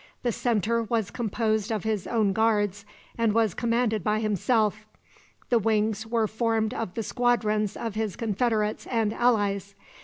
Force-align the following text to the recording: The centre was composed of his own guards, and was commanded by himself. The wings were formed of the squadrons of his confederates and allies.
The 0.23 0.31
centre 0.31 0.81
was 0.81 1.11
composed 1.11 1.71
of 1.71 1.83
his 1.83 2.07
own 2.07 2.33
guards, 2.33 2.85
and 3.19 3.33
was 3.33 3.53
commanded 3.53 4.03
by 4.03 4.19
himself. 4.19 4.87
The 5.49 5.59
wings 5.59 6.07
were 6.07 6.25
formed 6.25 6.73
of 6.73 6.95
the 6.95 7.03
squadrons 7.03 7.77
of 7.77 7.93
his 7.93 8.15
confederates 8.15 8.87
and 8.87 9.13
allies. 9.13 9.75